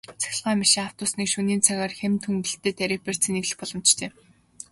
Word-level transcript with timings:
Цахилгаан 0.21 0.59
машин, 0.61 0.81
автобусыг 0.85 1.27
шөнийн 1.31 1.61
цагаар 1.67 1.93
хямд 1.97 2.21
хөнгөлөлттэй 2.25 2.73
тарифаар 2.79 3.17
цэнэглэх 3.23 3.57
боломжтой. 3.59 4.09